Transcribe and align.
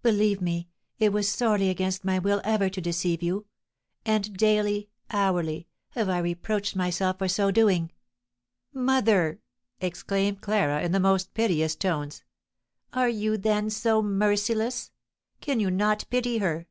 "Believe 0.00 0.40
me, 0.40 0.70
it 0.98 1.12
was 1.12 1.28
sorely 1.28 1.68
against 1.68 2.06
my 2.06 2.18
will 2.18 2.40
ever 2.42 2.70
to 2.70 2.80
deceive 2.80 3.22
you; 3.22 3.44
and 4.06 4.34
daily, 4.34 4.88
hourly, 5.10 5.68
have 5.90 6.08
I 6.08 6.20
reproached 6.20 6.74
myself 6.74 7.18
for 7.18 7.28
so 7.28 7.50
doing." 7.50 7.92
"Mother," 8.72 9.40
exclaimed 9.82 10.40
Clara, 10.40 10.80
in 10.82 10.92
the 10.92 11.00
most 11.00 11.34
piteous 11.34 11.76
tones, 11.76 12.24
"are 12.94 13.10
you 13.10 13.36
then 13.36 13.68
so 13.68 14.00
merciless? 14.00 14.90
Can 15.42 15.60
you 15.60 15.70
not 15.70 16.06
pity 16.08 16.38
her?" 16.38 16.66